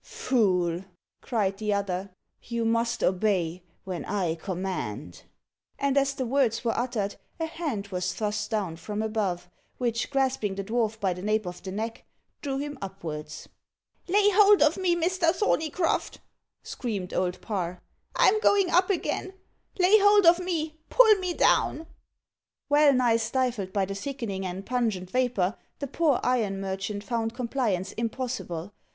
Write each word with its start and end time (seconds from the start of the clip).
"Fool!" 0.03 0.83
cried 1.21 1.59
the 1.59 1.71
other. 1.75 2.09
"You 2.41 2.65
must 2.65 3.03
obey 3.03 3.61
when 3.83 4.03
I 4.05 4.33
command." 4.33 5.25
And 5.77 5.95
as 5.95 6.15
the 6.15 6.25
words 6.25 6.65
were 6.65 6.75
uttered, 6.75 7.17
a 7.39 7.45
hand 7.45 7.89
was 7.89 8.11
thrust 8.15 8.49
down 8.49 8.77
from 8.77 9.03
above, 9.03 9.47
which, 9.77 10.09
grasping 10.09 10.55
the 10.55 10.63
dwarf 10.63 10.99
by 10.99 11.13
the 11.13 11.21
nape 11.21 11.45
of 11.45 11.61
the 11.61 11.71
neck, 11.71 12.03
drew 12.41 12.57
him 12.57 12.79
upwards. 12.81 13.47
"Lay 14.07 14.31
hold 14.31 14.63
of 14.63 14.75
me, 14.75 14.95
Mr. 14.95 15.35
Thorneycroft," 15.35 16.17
screamed 16.63 17.13
Old 17.13 17.39
Parr. 17.39 17.79
"I'm 18.15 18.39
going 18.39 18.71
up 18.71 18.89
again 18.89 19.33
lay 19.77 19.99
hold 19.99 20.25
of 20.25 20.39
me 20.39 20.79
pull 20.89 21.13
me 21.19 21.35
down." 21.35 21.85
Well 22.69 22.91
nigh 22.91 23.17
stifled 23.17 23.71
by 23.71 23.85
the 23.85 23.93
thickening 23.93 24.47
and 24.47 24.65
pungent 24.65 25.11
vapour, 25.11 25.57
the 25.77 25.85
poor 25.85 26.19
iron 26.23 26.59
merchant 26.59 27.03
found 27.03 27.35
compliance 27.35 27.91
impossible. 27.91 28.73